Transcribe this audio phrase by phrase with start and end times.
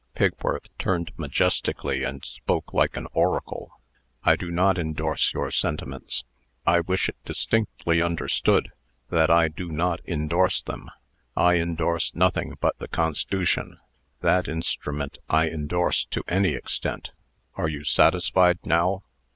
[0.15, 3.79] Pigworth turned majestically, and spoke like an oracle:
[4.23, 6.23] "I do not indorse your sentiments.
[6.65, 8.71] I wish it distinctly understood,
[9.11, 10.89] that I do not indorse them.
[11.37, 13.77] I indorse nothing but the Cons'tution.
[14.21, 17.11] That instrument I indorse to any extent.
[17.53, 19.03] Are you satisfied now?"